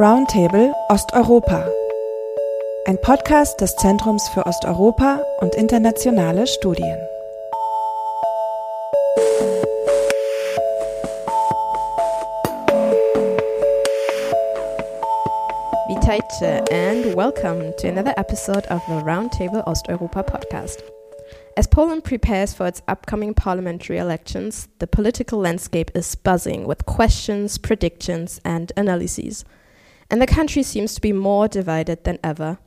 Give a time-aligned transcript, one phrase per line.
[0.00, 1.68] Roundtable Osteuropa.
[2.86, 6.98] Ein Podcast des Zentrums für Osteuropa und internationale Studien.
[15.88, 20.82] Witajcie and welcome to another episode of the Roundtable Osteuropa podcast.
[21.58, 27.58] As Poland prepares for its upcoming parliamentary elections, the political landscape is buzzing with questions,
[27.58, 29.44] predictions, and analyses.
[30.10, 32.58] And the country seems to be more divided than ever.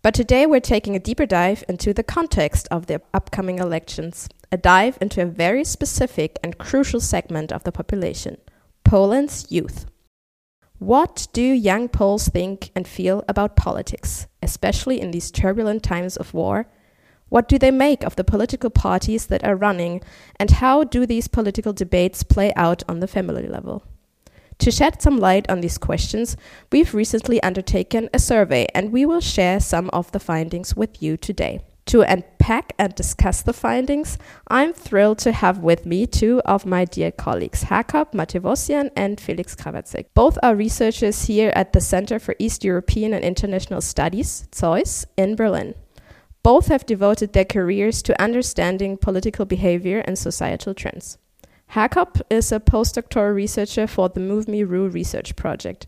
[0.00, 4.56] But today we're taking a deeper dive into the context of the upcoming elections, a
[4.56, 8.36] dive into a very specific and crucial segment of the population
[8.84, 9.86] Poland's youth.
[10.78, 16.32] What do young Poles think and feel about politics, especially in these turbulent times of
[16.32, 16.68] war?
[17.28, 20.00] What do they make of the political parties that are running,
[20.36, 23.82] and how do these political debates play out on the family level?
[24.58, 26.36] To shed some light on these questions,
[26.72, 31.16] we've recently undertaken a survey, and we will share some of the findings with you
[31.16, 31.60] today.
[31.86, 36.84] To unpack and discuss the findings, I'm thrilled to have with me two of my
[36.84, 40.06] dear colleagues, Hakob Matevosyan and Felix Krawatzek.
[40.12, 45.34] Both are researchers here at the Center for East European and International Studies, ZOiS, in
[45.34, 45.74] Berlin.
[46.42, 51.16] Both have devoted their careers to understanding political behavior and societal trends.
[51.72, 55.86] Hakob is a postdoctoral researcher for the MoveMeRU research project.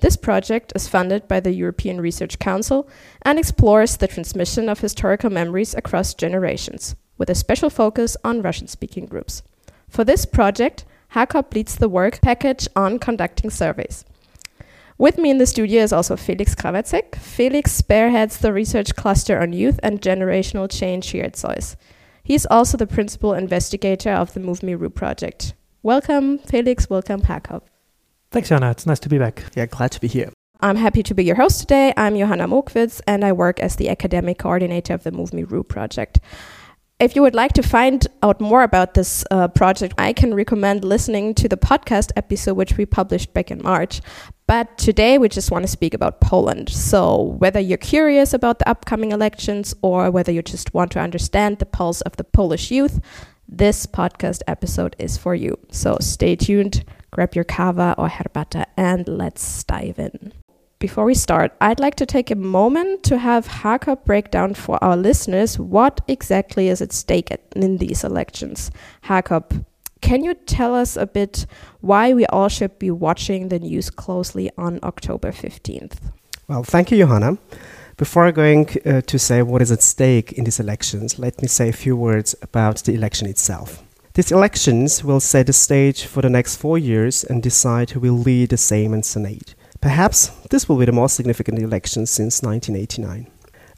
[0.00, 2.88] This project is funded by the European Research Council
[3.22, 8.66] and explores the transmission of historical memories across generations, with a special focus on Russian
[8.66, 9.44] speaking groups.
[9.88, 14.04] For this project, Hakob leads the work package on conducting surveys.
[14.98, 17.14] With me in the studio is also Felix Krawatzek.
[17.14, 21.36] Felix spearheads the research cluster on youth and generational change here at
[22.22, 22.28] ZOiS.
[22.32, 25.54] He's also the principal investigator of the MoveMeRU project.
[25.82, 26.88] Welcome, Felix.
[26.88, 27.62] Welcome, Hakob.
[28.30, 28.70] Thanks, Jana.
[28.70, 29.44] It's nice to be back.
[29.54, 30.30] Yeah, glad to be here.
[30.60, 31.92] I'm happy to be your host today.
[31.96, 36.20] I'm Johanna Mogwitz, and I work as the academic coordinator of the MoveMeRU project.
[37.00, 40.84] If you would like to find out more about this uh, project, I can recommend
[40.84, 44.00] listening to the podcast episode which we published back in March.
[44.52, 46.68] But today we just want to speak about Poland.
[46.68, 51.58] So, whether you're curious about the upcoming elections or whether you just want to understand
[51.58, 53.00] the pulse of the Polish youth,
[53.48, 55.56] this podcast episode is for you.
[55.70, 60.34] So, stay tuned grab your kava or herbata, and let's dive in.
[60.78, 64.76] Before we start, I'd like to take a moment to have Hakob break down for
[64.84, 68.70] our listeners what exactly is at stake in these elections.
[69.04, 69.64] Hakob,
[70.02, 71.46] can you tell us a bit
[71.80, 75.94] why we all should be watching the news closely on October 15th?
[76.48, 77.38] Well, thank you, Johanna.
[77.96, 81.68] Before going uh, to say what is at stake in these elections, let me say
[81.68, 83.82] a few words about the election itself.
[84.14, 88.18] These elections will set the stage for the next four years and decide who will
[88.18, 89.54] lead the Sejm and Senate.
[89.80, 93.30] Perhaps this will be the most significant election since 1989.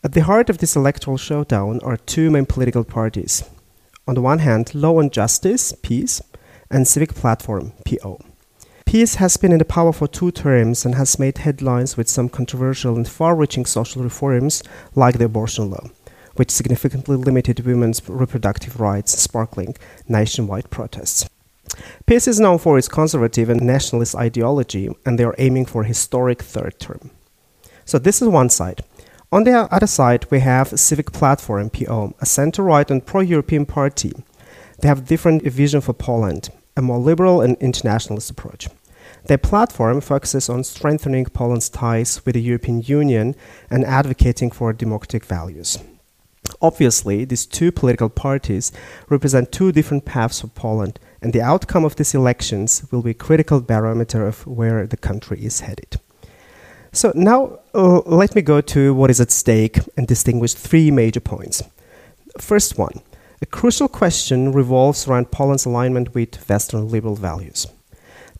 [0.02, 3.44] At the heart of this electoral showdown are two main political parties.
[4.06, 6.22] On the one hand, Law and Justice, PiS,
[6.70, 8.20] and Civic Platform, PO.
[8.84, 12.28] PiS has been in the power for two terms and has made headlines with some
[12.28, 14.62] controversial and far reaching social reforms
[14.94, 15.88] like the abortion law
[16.36, 19.74] which significantly limited women's reproductive rights, sparkling
[20.08, 21.28] nationwide protests.
[22.06, 25.86] PiS is known for its conservative and nationalist ideology, and they are aiming for a
[25.86, 27.10] historic third term.
[27.84, 28.82] So, this is one side.
[29.34, 33.66] On the other side, we have Civic Platform PO, a center right and pro European
[33.66, 34.12] party.
[34.78, 38.68] They have a different vision for Poland, a more liberal and internationalist approach.
[39.24, 43.34] Their platform focuses on strengthening Poland's ties with the European Union
[43.68, 45.78] and advocating for democratic values.
[46.62, 48.70] Obviously, these two political parties
[49.08, 53.14] represent two different paths for Poland, and the outcome of these elections will be a
[53.14, 55.98] critical barometer of where the country is headed.
[56.94, 61.18] So, now uh, let me go to what is at stake and distinguish three major
[61.18, 61.60] points.
[62.38, 63.02] First one
[63.42, 67.66] a crucial question revolves around Poland's alignment with Western liberal values.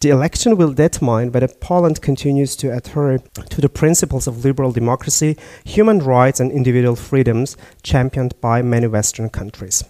[0.01, 3.19] The election will determine whether Poland continues to adhere
[3.51, 9.31] to the principles of liberal democracy, human rights, and individual freedoms championed by many Western
[9.31, 9.83] countries.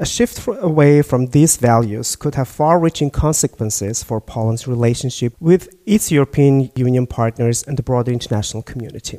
[0.00, 5.74] A shift away from these values could have far reaching consequences for Poland's relationship with
[5.86, 9.18] its European Union partners and the broader international community.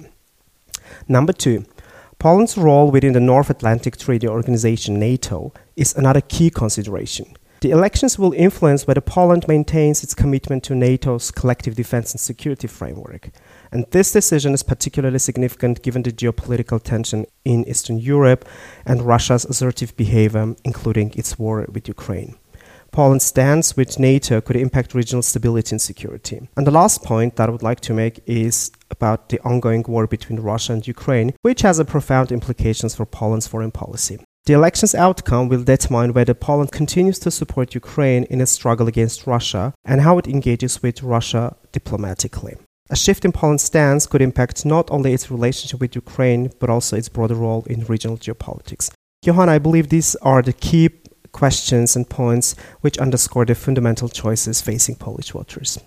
[1.05, 1.65] Number two,
[2.17, 7.25] Poland's role within the North Atlantic Treaty Organization, NATO, is another key consideration.
[7.59, 12.67] The elections will influence whether Poland maintains its commitment to NATO's collective defense and security
[12.67, 13.31] framework.
[13.71, 18.47] And this decision is particularly significant given the geopolitical tension in Eastern Europe
[18.85, 22.35] and Russia's assertive behavior, including its war with Ukraine.
[22.91, 26.47] Poland's stance with NATO could impact regional stability and security.
[26.57, 30.07] And the last point that I would like to make is about the ongoing war
[30.07, 34.19] between Russia and Ukraine, which has a profound implications for Poland's foreign policy.
[34.45, 39.27] The election's outcome will determine whether Poland continues to support Ukraine in its struggle against
[39.27, 42.57] Russia and how it engages with Russia diplomatically.
[42.91, 46.97] A shift in Poland's stance could impact not only its relationship with Ukraine, but also
[46.97, 48.89] its broader role in regional geopolitics.
[49.23, 50.89] Johanna, I believe these are the key
[51.31, 55.77] questions and points which underscore the fundamental choices facing Polish voters.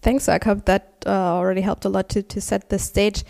[0.00, 0.64] Thanks, Hakob.
[0.64, 3.22] That uh, already helped a lot to, to set the stage.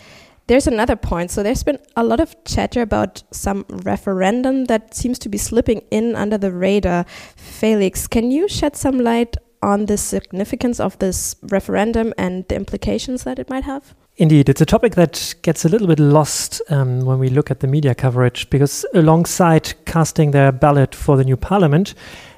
[0.47, 1.29] There's another point.
[1.29, 5.83] So there's been a lot of chatter about some referendum that seems to be slipping
[5.91, 7.05] in under the radar.
[7.35, 13.23] Felix, can you shed some light on the significance of this referendum and the implications
[13.23, 13.95] that it might have?
[14.17, 17.61] Indeed, it's a topic that gets a little bit lost um, when we look at
[17.61, 21.95] the media coverage because, alongside casting their ballot for the new parliament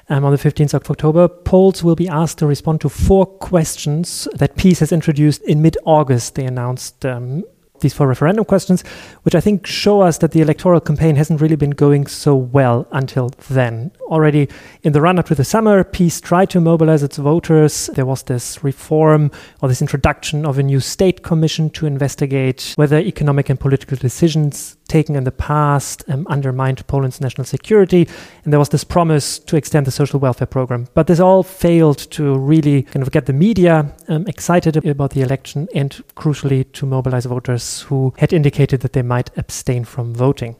[0.08, 4.26] um, on the 15th of October, Poles will be asked to respond to four questions
[4.34, 6.36] that PiS has introduced in mid August.
[6.36, 7.44] They announced um,
[7.80, 8.82] these four referendum questions,
[9.22, 12.86] which I think show us that the electoral campaign hasn't really been going so well
[12.92, 13.90] until then.
[14.02, 14.48] Already
[14.82, 17.90] in the run up to the summer, PiS tried to mobilize its voters.
[17.94, 19.30] There was this reform
[19.62, 24.76] or this introduction of a new state commission to investigate whether economic and political decisions
[24.88, 28.08] taken in the past um, undermined Poland's national security.
[28.44, 30.88] And there was this promise to extend the social welfare program.
[30.94, 35.22] But this all failed to really kind of get the media um, excited about the
[35.22, 40.56] election and, crucially, to mobilize voters who had indicated that they might abstain from voting.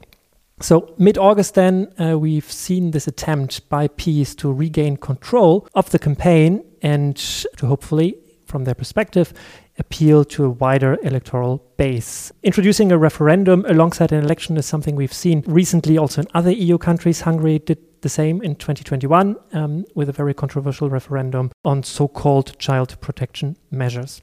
[0.60, 5.90] So, mid August, then, uh, we've seen this attempt by PiS to regain control of
[5.90, 9.34] the campaign and to hopefully, from their perspective,
[9.78, 12.32] appeal to a wider electoral base.
[12.42, 16.78] Introducing a referendum alongside an election is something we've seen recently also in other EU
[16.78, 17.20] countries.
[17.22, 22.58] Hungary did the same in 2021 um, with a very controversial referendum on so called
[22.58, 24.22] child protection measures.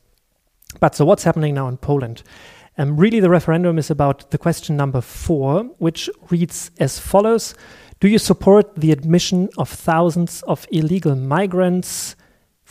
[0.79, 2.23] But so, what's happening now in Poland?
[2.77, 7.53] Um, really, the referendum is about the question number four, which reads as follows
[7.99, 12.15] Do you support the admission of thousands of illegal migrants?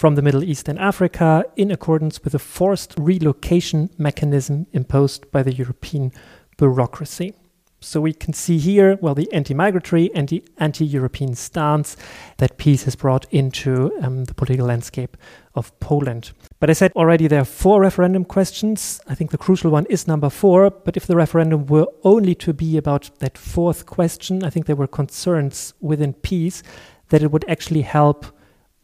[0.03, 5.45] From the Middle East and Africa in accordance with a forced relocation mechanism imposed by
[5.45, 6.11] the European
[6.57, 7.35] bureaucracy.
[7.79, 11.97] So we can see here, well, the anti-migratory and the anti-European stance
[12.39, 15.17] that PiS has brought into um, the political landscape
[15.55, 16.33] of Poland.
[16.59, 19.01] But I said already there are four referendum questions.
[19.07, 20.69] I think the crucial one is number four.
[20.71, 24.75] But if the referendum were only to be about that fourth question, I think there
[24.75, 26.65] were concerns within PiS
[27.11, 28.27] that it would actually help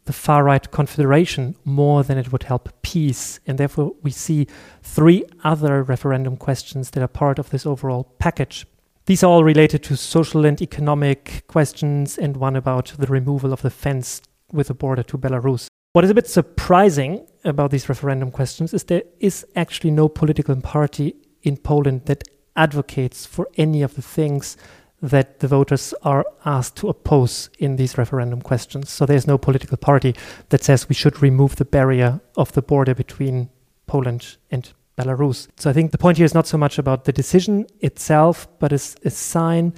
[0.09, 3.39] the far right confederation more than it would help PiS.
[3.45, 4.47] And therefore, we see
[4.81, 8.65] three other referendum questions that are part of this overall package.
[9.05, 13.61] These are all related to social and economic questions, and one about the removal of
[13.61, 15.67] the fence with the border to Belarus.
[15.93, 20.59] What is a bit surprising about these referendum questions is there is actually no political
[20.59, 21.13] party
[21.43, 22.23] in Poland that
[22.55, 24.57] advocates for any of the things
[25.01, 28.89] that the voters are asked to oppose in these referendum questions.
[28.89, 30.15] So there's no political party
[30.49, 33.49] that says we should remove the barrier of the border between
[33.87, 35.47] Poland and Belarus.
[35.57, 38.73] So I think the point here is not so much about the decision itself, but
[38.73, 39.73] it's a sign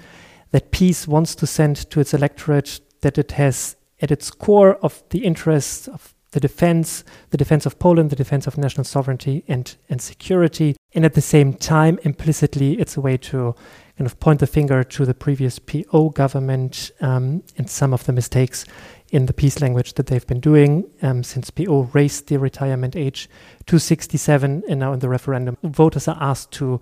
[0.51, 5.03] that PiS wants to send to its electorate that it has at its core of
[5.09, 9.75] the interests of the defense, the defense of Poland, the defense of national sovereignty and,
[9.89, 10.75] and security.
[10.93, 13.53] And at the same time, implicitly, it's a way to
[14.01, 18.11] kind of point the finger to the previous PO government um, and some of the
[18.11, 18.65] mistakes
[19.11, 23.29] in the PiS language that they've been doing um, since PO raised the retirement age
[23.67, 24.63] to 67.
[24.67, 26.81] And now in the referendum, voters are asked to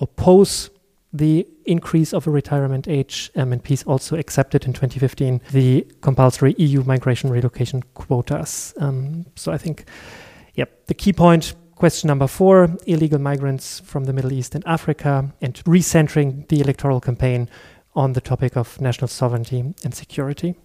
[0.00, 0.68] oppose
[1.14, 6.54] the increase of a retirement age, um, and PiS also accepted in 2015 the compulsory
[6.58, 8.74] EU migration relocation quotas.
[8.76, 9.86] Um, so I think,
[10.56, 15.32] yeah, the key point Question number four illegal migrants from the Middle East and Africa,
[15.40, 17.48] and recentering the electoral campaign
[17.94, 20.56] on the topic of national sovereignty and security.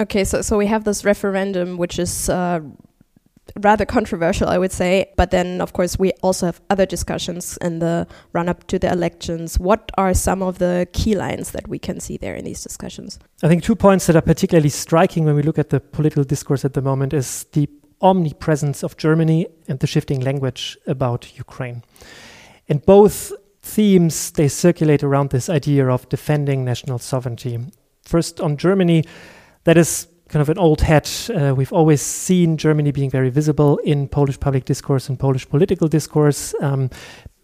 [0.00, 2.58] Okay, so, so we have this referendum, which is uh,
[3.60, 5.12] rather controversial, I would say.
[5.16, 8.90] But then, of course, we also have other discussions in the run up to the
[8.90, 9.60] elections.
[9.60, 13.20] What are some of the key lines that we can see there in these discussions?
[13.44, 16.64] I think two points that are particularly striking when we look at the political discourse
[16.64, 17.68] at the moment is the
[18.00, 21.82] omnipresence of Germany and the shifting language about Ukraine.
[22.68, 27.58] And both themes they circulate around this idea of defending national sovereignty.
[28.02, 29.04] First, on Germany,
[29.64, 31.28] that is kind of an old hat.
[31.34, 35.88] Uh, we've always seen Germany being very visible in Polish public discourse and Polish political
[35.88, 36.54] discourse.
[36.60, 36.90] Um,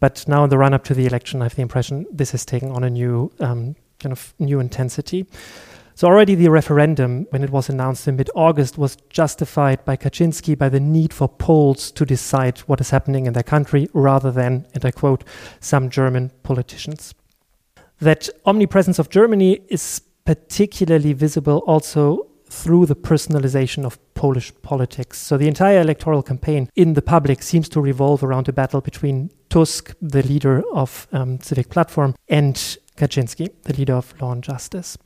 [0.00, 2.44] but now, in the run up to the election, I have the impression this has
[2.44, 5.26] taken on a new um, kind of new intensity.
[5.97, 10.69] So already the referendum, when it was announced in mid-August, was justified by Kaczynski by
[10.69, 14.85] the need for Poles to decide what is happening in their country rather than, and
[14.85, 15.25] I quote,
[15.59, 17.15] some German politicians.
[17.99, 25.17] That omnipresence of Germany is particularly visible also through the personalization of Polish politics.
[25.17, 29.31] So the entire electoral campaign in the public seems to revolve around a battle between
[29.49, 32.55] Tusk, the leader of um, Civic Platform, and
[32.99, 34.99] Kaczynski, the leader of Law and Justice.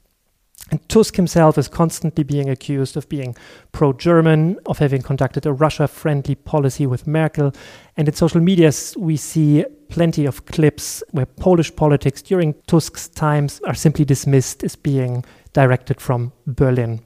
[0.71, 3.37] And Tusk himself is constantly being accused of being
[3.73, 7.53] pro German, of having conducted a Russia friendly policy with Merkel.
[7.97, 13.61] And in social media, we see plenty of clips where Polish politics during Tusk's times
[13.67, 17.01] are simply dismissed as being directed from Berlin.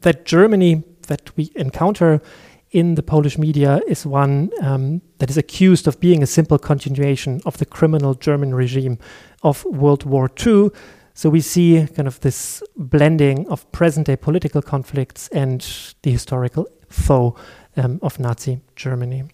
[0.00, 2.20] That Germany that we encounter
[2.70, 7.40] in the Polish media is one um, that is accused of being a simple continuation
[7.46, 8.98] of the criminal German regime
[9.42, 10.70] of World War II
[11.18, 15.66] so we see kind of this blending of present day political conflicts and
[16.02, 17.34] the historical foe
[17.76, 19.24] um, of Nazi Germany.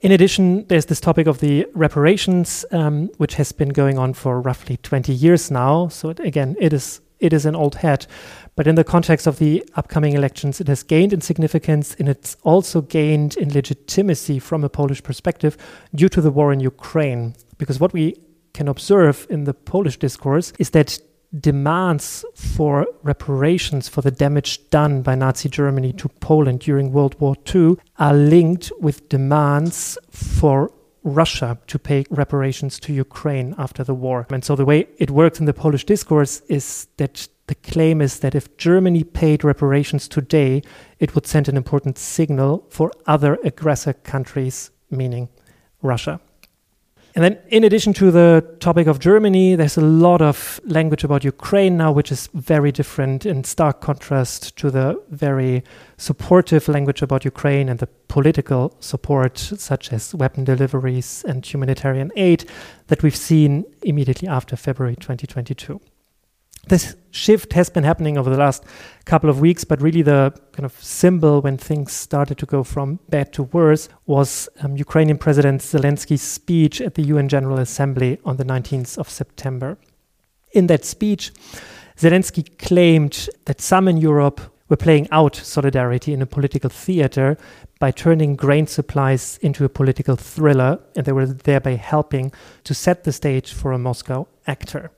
[0.00, 4.40] In addition, there's this topic of the reparations, um, which has been going on for
[4.40, 5.86] roughly 20 years now.
[5.86, 8.08] So it, again, it is it is an old hat,
[8.56, 12.36] but in the context of the upcoming elections, it has gained in significance and it's
[12.42, 15.56] also gained in legitimacy from a Polish perspective
[15.94, 17.36] due to the war in Ukraine.
[17.58, 18.16] Because what we
[18.54, 20.98] can observe in the Polish discourse is that
[21.40, 27.36] demands for reparations for the damage done by Nazi Germany to Poland during World War
[27.54, 30.70] II are linked with demands for
[31.04, 34.26] Russia to pay reparations to Ukraine after the war.
[34.30, 38.20] And so the way it works in the Polish discourse is that the claim is
[38.20, 40.62] that if Germany paid reparations today,
[41.00, 45.28] it would send an important signal for other aggressor countries, meaning
[45.82, 46.20] Russia.
[47.14, 51.24] And then, in addition to the topic of Germany, there's a lot of language about
[51.24, 55.62] Ukraine now, which is very different in stark contrast to the very
[55.98, 62.48] supportive language about Ukraine and the political support, such as weapon deliveries and humanitarian aid,
[62.86, 65.80] that we've seen immediately after February 2022
[66.68, 68.64] this shift has been happening over the last
[69.04, 73.00] couple of weeks, but really the kind of symbol when things started to go from
[73.08, 78.36] bad to worse was um, Ukrainian President Zelensky's speech at the UN General Assembly on
[78.36, 79.76] the 19th of September.
[80.52, 81.32] In that speech,
[81.96, 87.36] Zelensky claimed that some in Europe were playing out solidarity in a political theater
[87.78, 92.32] by turning grain supplies into a political thriller, and they were thereby helping
[92.64, 94.90] to set the stage for a Moscow actor.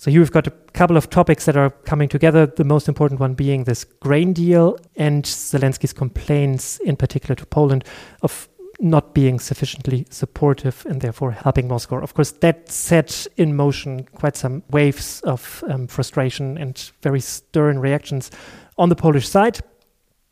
[0.00, 2.46] So here we've got a couple of topics that are coming together.
[2.46, 7.82] The most important one being this grain deal and Zelensky's complaints, in particular to Poland,
[8.22, 11.98] of not being sufficiently supportive and therefore helping Moscow.
[12.00, 17.80] Of course, that set in motion quite some waves of um, frustration and very stern
[17.80, 18.30] reactions
[18.76, 19.58] on the Polish side.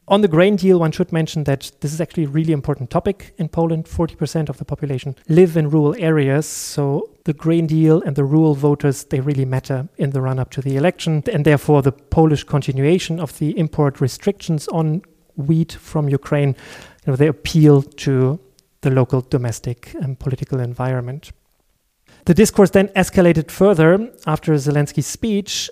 [0.07, 3.35] On the grain deal, one should mention that this is actually a really important topic
[3.37, 3.87] in Poland.
[3.87, 6.47] 40% of the population live in rural areas.
[6.47, 10.51] So the grain deal and the rural voters, they really matter in the run up
[10.51, 11.23] to the election.
[11.33, 15.03] And therefore, the Polish continuation of the import restrictions on
[15.37, 16.57] wheat from Ukraine,
[17.05, 18.41] you know, they appeal to
[18.81, 21.33] the local domestic and political environment.
[22.25, 25.71] The discourse then escalated further after Zelensky's speech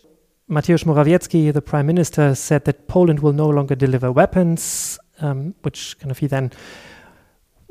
[0.50, 5.98] Mateusz Morawiecki, the prime minister, said that Poland will no longer deliver weapons, um, which
[5.98, 6.52] kind of he then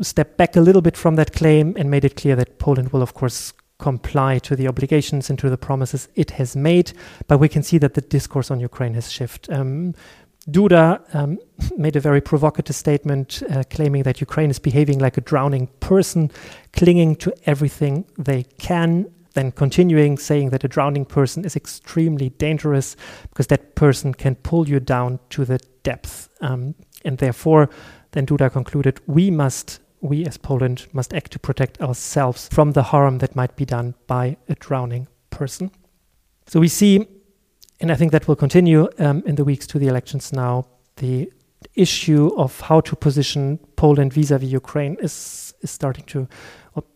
[0.01, 3.03] stepped back a little bit from that claim and made it clear that Poland will,
[3.03, 6.93] of course, comply to the obligations and to the promises it has made.
[7.27, 9.53] But we can see that the discourse on Ukraine has shifted.
[9.53, 9.93] Um,
[10.49, 11.39] Duda um,
[11.77, 16.31] made a very provocative statement uh, claiming that Ukraine is behaving like a drowning person,
[16.73, 22.95] clinging to everything they can then continuing saying that a drowning person is extremely dangerous
[23.29, 26.29] because that person can pull you down to the depth.
[26.41, 27.69] Um, and therefore,
[28.11, 32.83] then Duda concluded, we must, we as Poland, must act to protect ourselves from the
[32.83, 35.71] harm that might be done by a drowning person.
[36.45, 37.07] So we see,
[37.79, 40.65] and I think that will continue um, in the weeks to the elections now,
[40.97, 41.31] the
[41.75, 46.27] issue of how to position Poland vis a vis Ukraine is, is starting to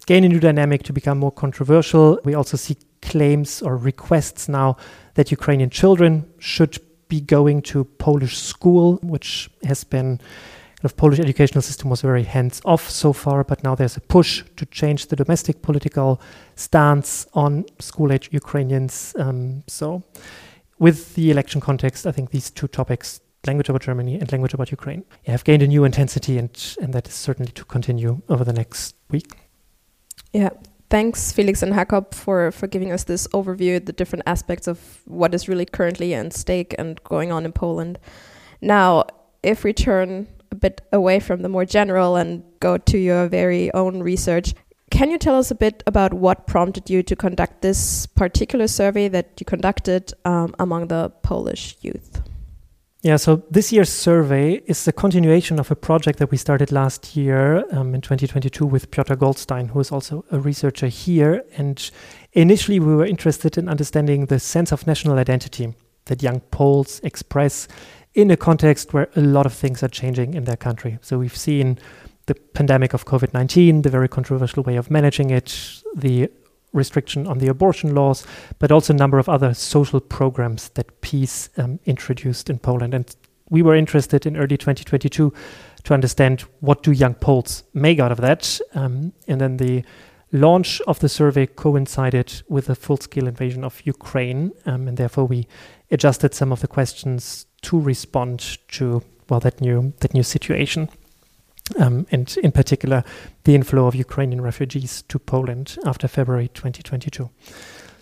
[0.06, 2.20] gain a new dynamic to become more controversial.
[2.26, 4.76] We also see claims or requests now
[5.14, 10.20] that Ukrainian children should be going to Polish school, which has been
[10.78, 14.02] kind of Polish educational system was very hands off so far, but now there's a
[14.02, 16.22] push to change the domestic political
[16.56, 19.16] stance on school age Ukrainians.
[19.18, 20.04] Um, so,
[20.78, 24.70] with the election context, I think these two topics language about Germany and language about
[24.70, 28.54] Ukraine have gained a new intensity, and, and that is certainly to continue over the
[28.54, 29.32] next week.
[30.32, 30.50] Yeah,
[30.92, 35.02] thanks Felix and Hakob for for giving us this overview, of the different aspects of
[35.06, 37.98] what is really currently at stake and going on in Poland.
[38.62, 39.06] Now,
[39.42, 44.02] if we turn bit away from the more general and go to your very own
[44.02, 44.54] research,
[44.90, 49.08] can you tell us a bit about what prompted you to conduct this particular survey
[49.10, 52.22] that you conducted um, among the Polish youth?
[53.02, 57.16] Yeah, so this year's survey is a continuation of a project that we started last
[57.16, 61.44] year um, in 2022 with Piotr Goldstein, who is also a researcher here.
[61.56, 61.90] And
[62.34, 67.68] initially, we were interested in understanding the sense of national identity that young Poles express
[68.18, 70.98] in a context where a lot of things are changing in their country.
[71.02, 71.78] So we've seen
[72.26, 76.30] the pandemic of COVID 19, the very controversial way of managing it, the
[76.74, 78.26] restriction on the abortion laws,
[78.58, 82.96] but also a number of other social programs that PiS um, introduced in Poland.
[82.96, 83.16] And
[83.52, 85.32] we were interested in early 2022
[85.84, 88.60] to understand what do young Poles make out of that.
[88.74, 89.84] Um, and then the
[90.32, 95.48] launch of the survey coincided with the full-scale invasion of Ukraine, um, and therefore we
[95.92, 100.90] adjusted some of the questions to respond to well that new that new situation
[101.78, 103.04] um, and in particular
[103.44, 107.30] the inflow of Ukrainian refugees to Poland after February 2022.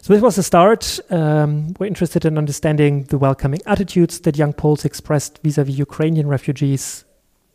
[0.06, 1.00] So this was the start.
[1.10, 7.06] Um, we're interested in understanding the welcoming attitudes that young Poles expressed vis-à-vis Ukrainian refugees,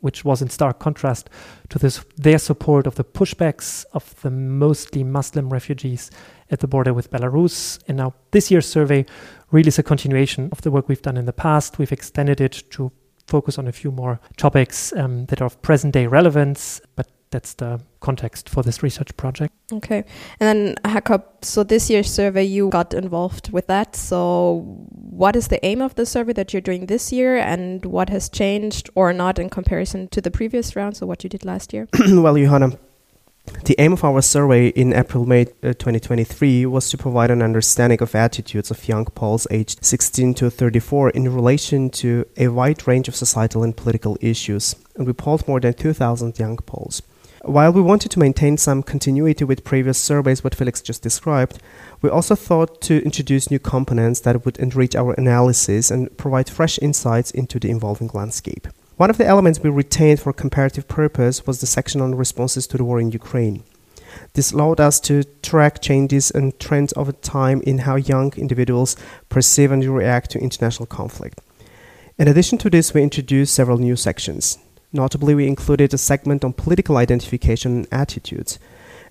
[0.00, 1.30] which was in stark contrast
[1.68, 6.10] to this, their support of the pushbacks of the mostly Muslim refugees
[6.50, 7.78] at the border with Belarus.
[7.88, 9.06] And now this year's survey
[9.50, 11.78] really is a continuation of the work we've done in the past.
[11.78, 12.92] We've extended it to
[13.26, 17.54] focus on a few more topics um, that are of present day relevance, but that's
[17.54, 19.54] the context for this research project.
[19.72, 20.04] Okay.
[20.40, 23.94] And then, Hakob, so this year's survey, you got involved with that.
[23.94, 28.08] So, what is the aim of the survey that you're doing this year, and what
[28.08, 30.96] has changed or not in comparison to the previous round?
[30.96, 31.88] So, what you did last year?
[31.98, 32.76] well, Johanna,
[33.64, 38.02] the aim of our survey in April May uh, 2023 was to provide an understanding
[38.02, 43.08] of attitudes of young Poles aged 16 to 34 in relation to a wide range
[43.08, 47.02] of societal and political issues, and we polled more than 2,000 young Poles.
[47.42, 51.58] While we wanted to maintain some continuity with previous surveys, what Felix just described,
[52.02, 56.78] we also thought to introduce new components that would enrich our analysis and provide fresh
[56.82, 58.68] insights into the evolving landscape.
[59.00, 62.76] One of the elements we retained for comparative purpose was the section on responses to
[62.76, 63.64] the war in Ukraine.
[64.34, 68.96] This allowed us to track changes and trends over time in how young individuals
[69.30, 71.40] perceive and react to international conflict.
[72.18, 74.58] In addition to this, we introduced several new sections.
[74.92, 78.58] Notably, we included a segment on political identification and attitudes,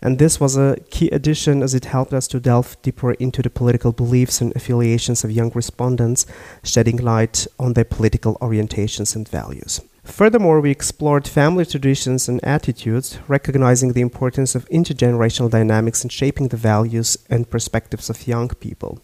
[0.01, 3.49] and this was a key addition as it helped us to delve deeper into the
[3.49, 6.25] political beliefs and affiliations of young respondents,
[6.63, 9.81] shedding light on their political orientations and values.
[10.03, 16.47] Furthermore, we explored family traditions and attitudes, recognizing the importance of intergenerational dynamics in shaping
[16.47, 18.99] the values and perspectives of young people.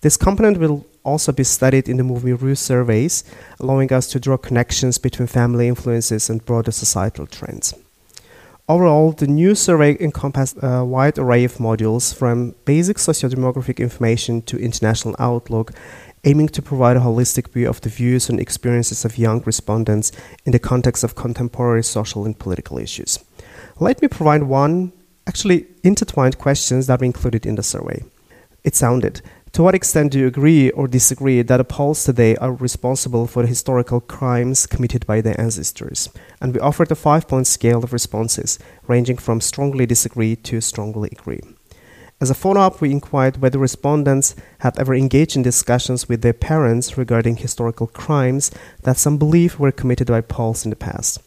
[0.00, 3.24] This component will also be studied in the MoveMeRU surveys,
[3.58, 7.74] allowing us to draw connections between family influences and broader societal trends.
[8.70, 14.58] Overall, the new survey encompassed a wide array of modules from basic sociodemographic information to
[14.58, 15.72] international outlook,
[16.24, 20.12] aiming to provide a holistic view of the views and experiences of young respondents
[20.44, 23.18] in the context of contemporary social and political issues.
[23.80, 24.92] Let me provide one,
[25.26, 28.04] actually intertwined questions that were included in the survey.
[28.64, 29.22] It sounded
[29.58, 33.42] to what extent do you agree or disagree that the Poles today are responsible for
[33.42, 36.08] the historical crimes committed by their ancestors?
[36.40, 41.08] And we offered a five point scale of responses, ranging from strongly disagree to strongly
[41.10, 41.40] agree.
[42.20, 46.32] As a follow up, we inquired whether respondents had ever engaged in discussions with their
[46.32, 48.52] parents regarding historical crimes
[48.84, 51.20] that some believe were committed by Poles in the past.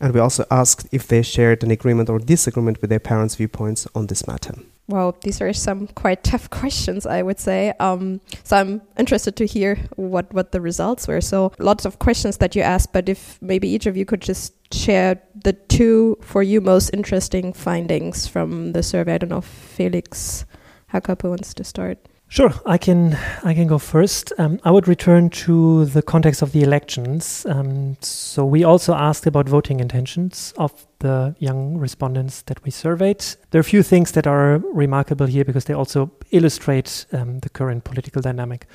[0.00, 3.86] And we also asked if they shared an agreement or disagreement with their parents' viewpoints
[3.94, 4.54] on this matter.
[4.86, 7.72] Well, these are some quite tough questions, I would say.
[7.80, 11.20] Um, so I'm interested to hear what, what the results were.
[11.20, 14.52] So lots of questions that you asked, but if maybe each of you could just
[14.72, 19.14] share the two for you most interesting findings from the survey.
[19.14, 20.44] I don't know if Felix
[20.92, 21.98] Hakob wants to start.
[22.34, 24.32] Sure, I can I can go first.
[24.38, 27.46] Um, I would return to the context of the elections.
[27.48, 33.24] Um, so we also asked about voting intentions of the young respondents that we surveyed.
[33.52, 37.50] There are a few things that are remarkable here because they also illustrate um, the
[37.50, 38.66] current political dynamic.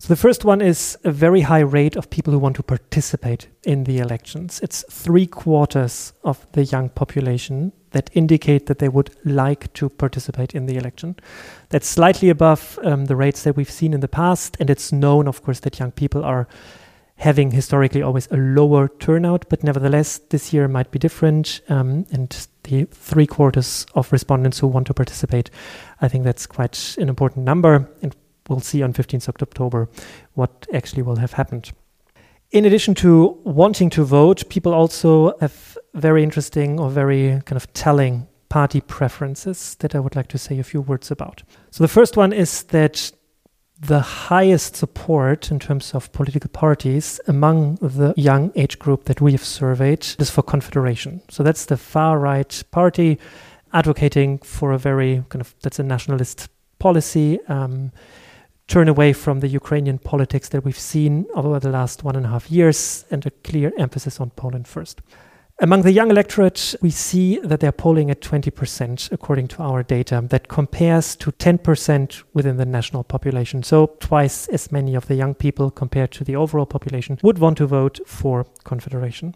[0.00, 3.46] So the first one is a very high rate of people who want to participate
[3.62, 4.58] in the elections.
[4.64, 10.54] It's three quarters of the young population that indicate that they would like to participate
[10.54, 11.16] in the election.
[11.70, 15.26] That's slightly above um, the rates that we've seen in the past, and it's known,
[15.28, 16.48] of course, that young people are
[17.20, 21.60] having historically always a lower turnout, but nevertheless, this year might be different.
[21.68, 25.50] Um, and the three quarters of respondents who want to participate,
[26.00, 27.90] I think that's quite an important number.
[28.00, 28.16] And
[28.48, 29.90] we'll see on 15th of October
[30.32, 31.72] what actually will have happened.
[32.50, 37.72] In addition to wanting to vote, people also have very interesting or very kind of
[37.74, 41.44] telling party preferences that I would like to say a few words about.
[41.70, 43.12] So the first one is that
[43.78, 49.32] the highest support in terms of political parties among the young age group that we
[49.32, 51.22] have surveyed is for Confederation.
[51.30, 53.18] So that's the far right party
[53.72, 56.48] advocating for a very kind of that's a nationalist
[56.80, 57.38] policy.
[57.46, 57.92] Um,
[58.70, 62.28] turn away from the Ukrainian politics that we've seen over the last one and a
[62.28, 65.02] half years and a clear emphasis on Poland first.
[65.58, 70.24] Among the young electorate, we see that they're polling at 20%, according to our data.
[70.26, 73.62] That compares to 10% within the national population.
[73.64, 77.58] So, twice as many of the young people compared to the overall population would want
[77.58, 79.34] to vote for Confederation.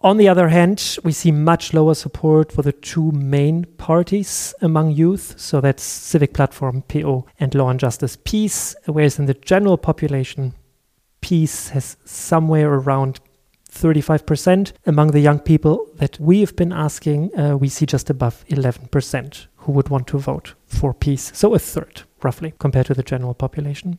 [0.00, 4.92] On the other hand, we see much lower support for the two main parties among
[4.92, 5.34] youth.
[5.36, 10.54] So that's Civic Platform, PO, and Law and Justice, PiS, Whereas in the general population,
[11.20, 13.18] PiS has somewhere around
[13.72, 14.72] 35%.
[14.86, 19.46] Among the young people that we have been asking, uh, we see just above 11%
[19.56, 23.34] who would want to vote for PiS, So a third, roughly, compared to the general
[23.34, 23.98] population.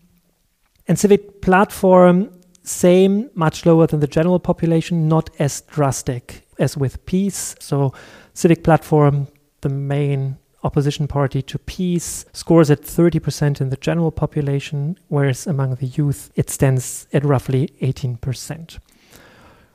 [0.88, 2.32] And Civic Platform,
[2.70, 7.56] same, much lower than the general population, not as drastic as with PiS.
[7.60, 7.94] So
[8.34, 9.28] Civic Platform,
[9.62, 15.76] the main opposition party to PiS, scores at 30% in the general population, whereas among
[15.76, 18.80] the youth it stands at roughly 18%.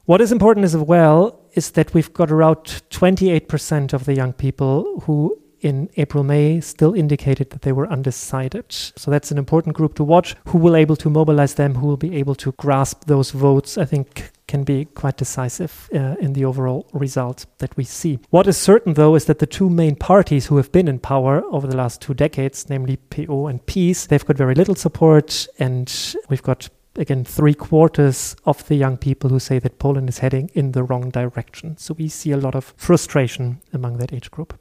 [0.05, 5.01] What is important as well is that we've got around 28% of the young people
[5.05, 8.67] who in April, May still indicated that they were undecided.
[8.71, 10.37] So that's an important group to watch.
[10.49, 11.77] Who will be able to mobilize them?
[11.77, 13.79] Who will be able to grasp those votes?
[13.79, 18.19] I think can be quite decisive uh, in the overall result that we see.
[18.29, 21.43] What is certain, though, is that the two main parties who have been in power
[21.51, 26.15] over the last two decades, namely PO and PiS, they've got very little support, and
[26.29, 30.51] we've got again, three quarters of the young people who say that Poland is heading
[30.55, 31.77] in the wrong direction.
[31.77, 34.57] So we see a lot of frustration among that age group.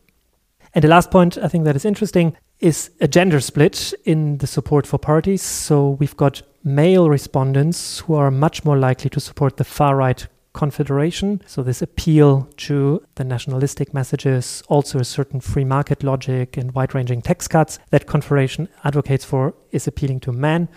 [0.73, 4.47] And the last point I think that is interesting is a gender split in the
[4.47, 5.41] support for parties.
[5.41, 10.25] So we've got male respondents who are much more likely to support the far right
[10.53, 11.41] confederation.
[11.45, 16.93] So this appeal to the nationalistic messages, also a certain free market logic and wide
[16.93, 20.69] ranging tax cuts that confederation advocates for is appealing to men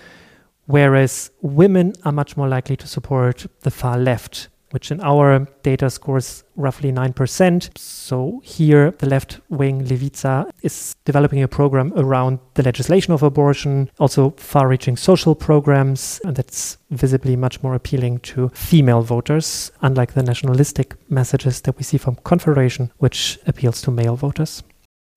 [0.66, 5.90] whereas women are much more likely to support the far left, which in our data
[5.90, 7.78] scores roughly 9%.
[7.78, 13.90] So here, the left wing Lewica is developing a program around the legislation of abortion,
[13.98, 20.14] also far reaching social programs, and that's visibly much more appealing to female voters, unlike
[20.14, 24.62] the nationalistic messages that we see from Confederation, which appeals to male voters.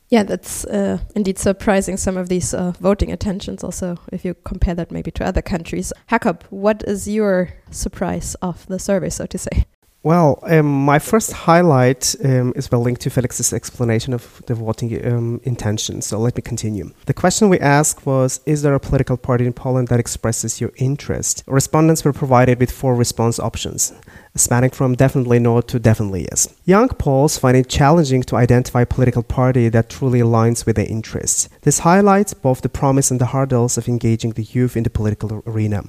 [0.09, 1.95] Yeah, that's uh, indeed surprising.
[1.95, 5.93] Some of these uh, voting attentions, also, if you compare that maybe to other countries.
[6.09, 9.65] Hakob, what is your surprise of the survey, so to say?
[10.01, 15.05] Well, um, my first highlight um, is well linked to Felix's explanation of the voting
[15.05, 16.01] um, intention.
[16.01, 16.91] So let me continue.
[17.05, 20.71] The question we asked was Is there a political party in Poland that expresses your
[20.77, 21.43] interest?
[21.47, 23.93] Respondents were provided with four response options
[24.35, 26.53] spanning from definitely no to definitely yes.
[26.65, 30.87] Young Poles find it challenging to identify a political party that truly aligns with their
[30.87, 31.49] interests.
[31.61, 35.43] This highlights both the promise and the hurdles of engaging the youth in the political
[35.45, 35.83] arena.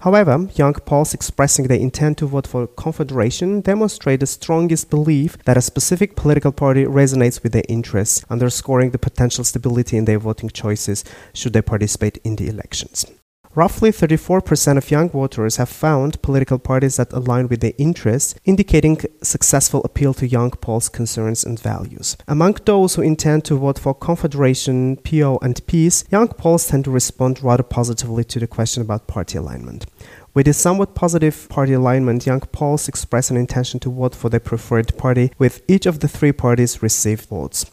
[0.00, 5.58] However, young Poles expressing their intent to vote for Confederation demonstrate the strongest belief that
[5.58, 10.48] a specific political party resonates with their interests, underscoring the potential stability in their voting
[10.48, 13.04] choices should they participate in the elections.
[13.56, 19.00] Roughly 34% of young voters have found political parties that align with their interests, indicating
[19.24, 22.16] successful appeal to young Poles' concerns and values.
[22.28, 26.92] Among those who intend to vote for Confederation, PO, and PiS, young Poles tend to
[26.92, 29.84] respond rather positively to the question about party alignment.
[30.32, 34.38] With a somewhat positive party alignment, young Poles express an intention to vote for their
[34.38, 37.66] preferred party, with each of the three parties received votes.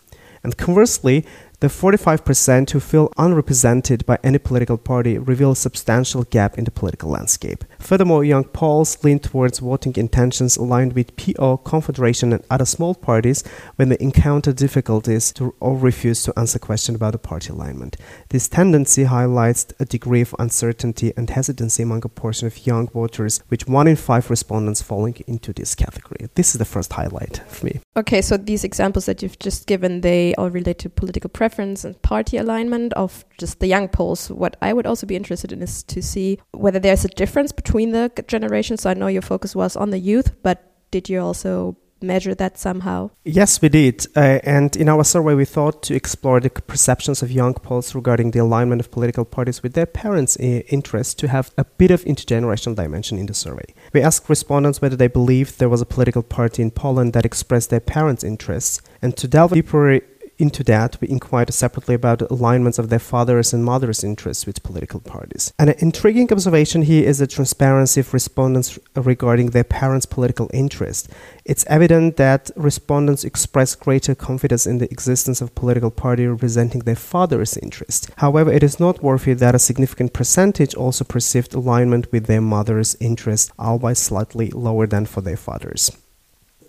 [0.44, 1.26] And conversely,
[1.60, 6.72] the 45% who feel unrepresented by any political party reveal a substantial gap in the
[6.72, 7.64] political landscape.
[7.80, 13.44] Furthermore, young Poles lean towards voting intentions aligned with PO, Confederation, and other small parties
[13.76, 17.98] when they encounter difficulties to, or refuse to answer questions about the party alignment.
[18.30, 23.42] This tendency highlights a degree of uncertainty and hesitancy among a portion of young voters,
[23.50, 26.30] with one in five respondents falling into this category.
[26.36, 27.80] This is the first highlight for me.
[27.96, 32.02] Okay, so these examples that you've just given, they all relate to political preference and
[32.02, 34.30] party alignment of just the young Poles.
[34.30, 37.67] What I would also be interested in is to see whether there's a difference between
[37.68, 38.82] the generations.
[38.82, 42.58] So I know your focus was on the youth, but did you also measure that
[42.58, 43.10] somehow?
[43.24, 44.06] Yes, we did.
[44.16, 48.32] Uh, and in our survey, we thought to explore the perceptions of young Poles regarding
[48.32, 52.76] the alignment of political parties with their parents' interests to have a bit of intergenerational
[52.76, 53.74] dimension in the survey.
[53.94, 57.70] We asked respondents whether they believed there was a political party in Poland that expressed
[57.70, 60.00] their parents' interests, and to delve deeper
[60.38, 65.00] into that, we inquired separately about alignments of their fathers' and mothers' interests with political
[65.00, 65.52] parties.
[65.58, 71.10] An intriguing observation here is the transparency of respondents regarding their parents' political interest.
[71.46, 76.82] It's evident that respondents express greater confidence in the existence of a political party representing
[76.82, 78.10] their father's interest.
[78.18, 83.52] However, it is noteworthy that a significant percentage also perceived alignment with their mother's interest,
[83.60, 85.92] albeit slightly lower than for their fathers.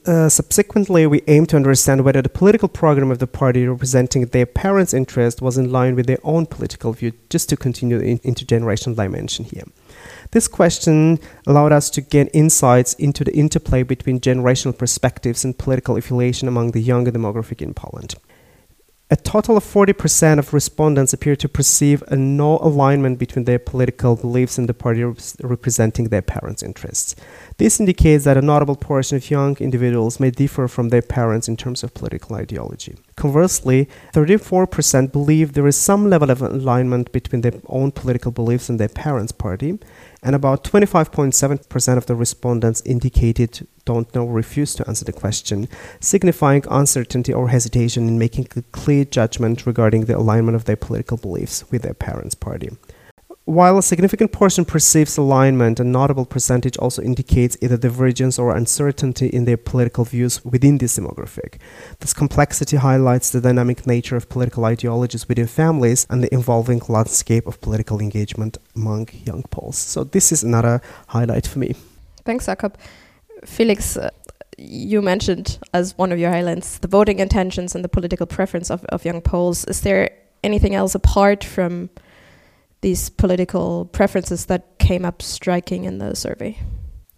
[0.06, 4.46] Uh, subsequently, we aim to understand whether the political program of the party representing their
[4.46, 8.96] parents' interest was in line with their own political view, just to continue the intergenerational
[8.96, 9.64] dimension here.
[10.30, 15.96] This question allowed us to gain insights into the interplay between generational perspectives and political
[15.96, 18.14] affiliation among the younger demographic in Poland.
[19.10, 24.16] A total of 40% of respondents appear to perceive a no alignment between their political
[24.16, 25.02] beliefs and the party
[25.42, 27.16] representing their parents' interests.
[27.56, 31.56] This indicates that a notable portion of young individuals may differ from their parents in
[31.56, 32.98] terms of political ideology.
[33.16, 38.78] Conversely, 34% believe there is some level of alignment between their own political beliefs and
[38.78, 39.78] their parents' party,
[40.22, 45.68] and about 25.7% of the respondents indicated don't know or refuse to answer the question,
[46.00, 51.16] signifying uncertainty or hesitation in making a clear judgment regarding the alignment of their political
[51.16, 52.70] beliefs with their parents' party.
[53.48, 59.28] While a significant portion perceives alignment, a notable percentage also indicates either divergence or uncertainty
[59.28, 61.54] in their political views within this demographic.
[62.00, 67.46] This complexity highlights the dynamic nature of political ideologies within families and the evolving landscape
[67.46, 69.78] of political engagement among young Poles.
[69.78, 71.74] So, this is another highlight for me.
[72.26, 72.74] Thanks, Hakob.
[73.46, 74.10] Felix, uh,
[74.58, 78.84] you mentioned as one of your highlights the voting intentions and the political preference of,
[78.90, 79.64] of young Poles.
[79.64, 80.10] Is there
[80.44, 81.88] anything else apart from
[82.80, 86.58] these political preferences that came up striking in the survey.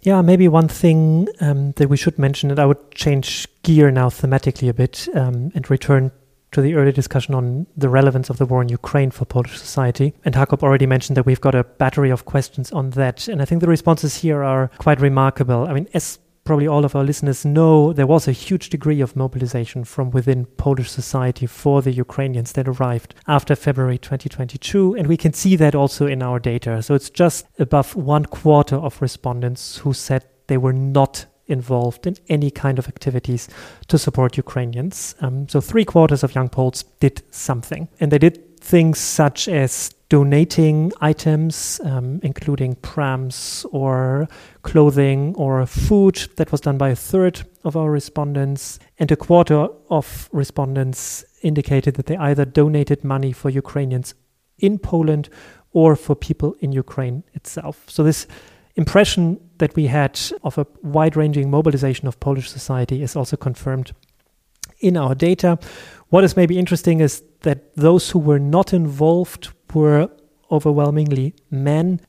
[0.03, 4.09] Yeah, maybe one thing um, that we should mention, and I would change gear now
[4.09, 6.11] thematically a bit um, and return
[6.53, 10.15] to the earlier discussion on the relevance of the war in Ukraine for Polish society.
[10.25, 13.29] And Hakob already mentioned that we've got a battery of questions on that.
[13.29, 15.69] And I think the responses here are quite remarkable.
[15.69, 16.19] I mean, as
[16.51, 20.45] probably all of our listeners know, there was a huge degree of mobilization from within
[20.45, 24.97] Polish society for the Ukrainians that arrived after February 2022.
[24.97, 26.83] And we can see that also in our data.
[26.83, 32.17] So it's just above one quarter of respondents who said they were not involved in
[32.29, 33.49] any kind of activities
[33.87, 35.15] to support Ukrainians.
[35.21, 37.89] Um, so three quarters of young Poles did something.
[38.01, 44.29] And they did things such as donating items, um, including prams or
[44.63, 46.29] clothing or food.
[46.37, 48.79] That was done by a third of our respondents.
[48.99, 54.15] And a quarter of respondents indicated that they either donated money for Ukrainians
[54.59, 55.31] in Poland
[55.73, 57.85] or for people in Ukraine itself.
[57.87, 58.27] So, this
[58.75, 63.93] impression that we had of a wide ranging mobilization of Polish society is also confirmed
[64.81, 65.59] in our data.
[66.09, 70.11] What is maybe interesting is that those who were not involved were
[70.51, 72.01] overwhelmingly men,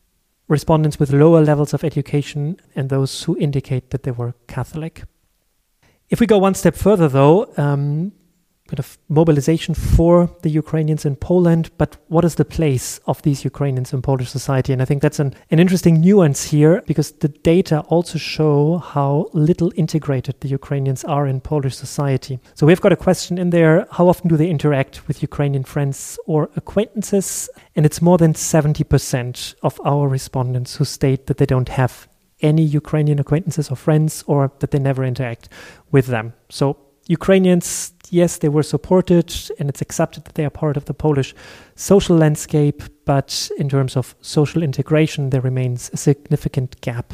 [0.48, 5.04] respondents with lower levels of education, and those who indicate that they were Catholic.
[6.10, 8.12] If we go one step further, though, um,
[8.72, 13.44] kind of mobilization for the Ukrainians in Poland, but what is the place of these
[13.44, 14.72] Ukrainians in Polish society?
[14.72, 19.28] And I think that's an, an interesting nuance here because the data also show how
[19.34, 22.40] little integrated the Ukrainians are in Polish society.
[22.54, 26.18] So we've got a question in there how often do they interact with Ukrainian friends
[26.26, 27.50] or acquaintances?
[27.76, 32.08] And it's more than 70% of our respondents who state that they don't have
[32.42, 35.50] any Ukrainian acquaintances or friends or that they never interact
[35.92, 36.34] with them.
[36.50, 40.94] So Ukrainians yes, they were supported and it's accepted that they are part of the
[40.94, 41.34] Polish
[41.76, 47.14] social landscape, but in terms of social integration, there remains a significant gap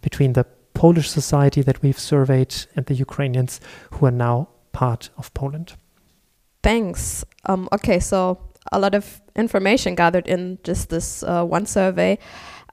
[0.00, 3.60] between the Polish society that we've surveyed and the Ukrainians
[3.92, 5.74] who are now part of Poland.
[6.62, 7.24] Thanks.
[7.46, 8.38] Um, okay, so
[8.72, 12.18] a lot of information gathered in just this uh, one survey.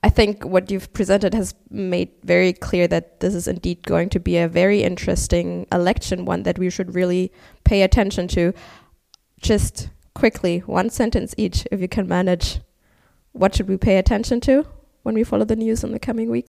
[0.06, 4.20] I think what you've presented has made very clear that this is indeed going to
[4.20, 7.32] be a very interesting election, one that we should really
[7.64, 8.54] pay attention to.
[9.42, 12.60] Just quickly, one sentence each, if you can manage.
[13.32, 14.68] What should we pay attention to
[15.02, 16.50] when we follow the news in the coming weeks?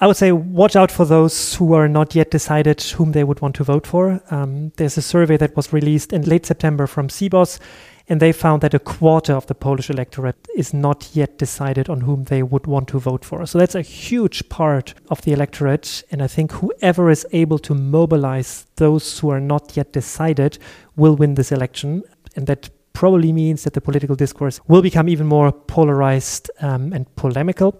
[0.00, 3.40] I would say watch out for those who are not yet decided whom they would
[3.40, 4.20] want to vote for.
[4.32, 7.60] Um, there's a survey that was released in late September from CBOS,
[8.08, 12.00] and they found that a quarter of the Polish electorate is not yet decided on
[12.00, 13.46] whom they would want to vote for.
[13.46, 17.74] So that's a huge part of the electorate, and I think whoever is able to
[17.74, 20.58] mobilize those who are not yet decided
[20.96, 22.02] will win this election,
[22.36, 27.14] and that probably means that the political discourse will become even more polarized um, and
[27.16, 27.74] polemical.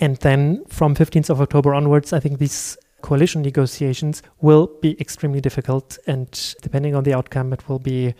[0.00, 5.40] And then from 15th of October onwards, I think these coalition negotiations will be extremely
[5.40, 5.98] difficult.
[6.06, 6.28] And
[6.62, 8.14] depending on the outcome, it will be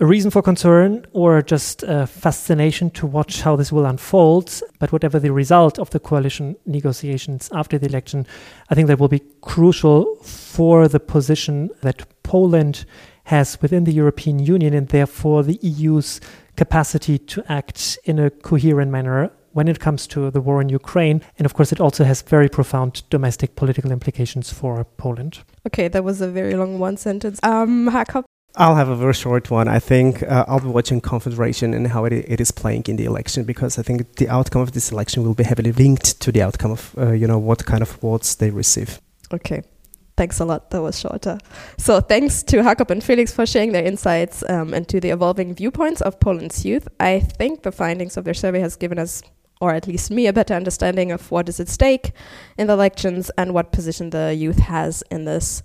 [0.00, 4.62] a reason for concern or just a fascination to watch how this will unfold.
[4.78, 8.26] But whatever the result of the coalition negotiations after the election,
[8.70, 12.86] I think that will be crucial for the position that Poland
[13.24, 16.20] has within the European Union and therefore the EU's
[16.56, 21.20] capacity to act in a coherent manner when it comes to the war in Ukraine.
[21.38, 25.40] And of course, it also has very profound domestic political implications for Poland.
[25.66, 27.38] Okay, that was a very long one sentence.
[27.42, 27.88] Um?
[28.56, 29.68] I'll have a very short one.
[29.68, 33.04] I think uh, I'll be watching Confederation and how it, it is playing in the
[33.04, 36.42] election because I think the outcome of this election will be heavily linked to the
[36.42, 39.00] outcome of, uh, you know, what kind of votes they receive.
[39.32, 39.62] Okay.
[40.16, 40.70] Thanks a lot.
[40.70, 41.38] That was shorter.
[41.78, 46.02] So, thanks to Hakob and Felix for sharing their insights um, to the evolving viewpoints
[46.02, 46.88] of Poland's youth.
[46.98, 49.22] I think the findings of their survey has given us
[49.60, 52.12] or at least me, a better understanding of what is at stake
[52.56, 55.62] in the elections and what position the youth has in this.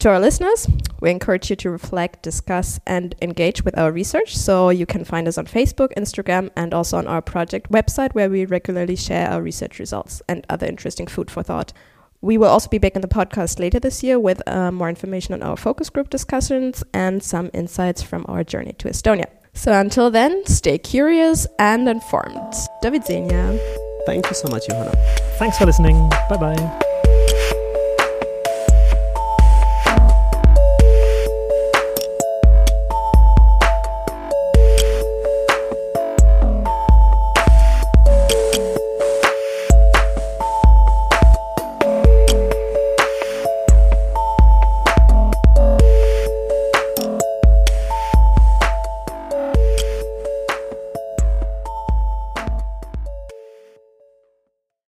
[0.00, 0.68] To our listeners,
[1.00, 4.36] we encourage you to reflect, discuss, and engage with our research.
[4.36, 8.28] So you can find us on Facebook, Instagram, and also on our project website, where
[8.28, 11.72] we regularly share our research results and other interesting food for thought.
[12.20, 15.34] We will also be back in the podcast later this year with uh, more information
[15.34, 19.26] on our focus group discussions and some insights from our journey to Estonia.
[19.54, 22.52] So until then, stay curious and informed.
[22.82, 23.58] David widzenia.
[24.04, 24.92] Thank you so much, Johanna.
[25.38, 26.08] Thanks for listening.
[26.28, 26.80] Bye bye.